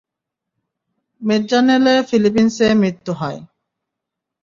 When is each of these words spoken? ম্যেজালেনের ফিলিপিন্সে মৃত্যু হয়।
ম্যেজালেনের 1.21 1.99
ফিলিপিন্সে 2.09 2.67
মৃত্যু 2.73 3.11
হয়। 3.13 3.39